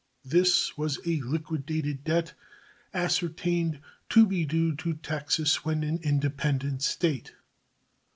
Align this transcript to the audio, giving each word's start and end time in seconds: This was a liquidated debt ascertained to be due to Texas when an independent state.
This 0.25 0.75
was 0.79 0.97
a 1.05 1.21
liquidated 1.21 2.03
debt 2.03 2.33
ascertained 2.91 3.79
to 4.09 4.25
be 4.25 4.45
due 4.45 4.73
to 4.77 4.95
Texas 4.95 5.63
when 5.63 5.83
an 5.83 5.99
independent 6.01 6.81
state. 6.81 7.33